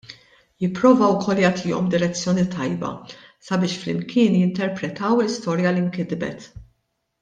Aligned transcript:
Jipprova 0.63 1.09
wkoll 1.15 1.41
jagħtihom 1.43 1.91
direzzjoni 1.91 2.47
tajba 2.57 2.91
sabiex 3.51 3.79
flimkien 3.85 4.41
jinterpretaw 4.43 5.15
l-istorja 5.25 5.75
li 5.79 5.89
nkitbet. 5.89 6.53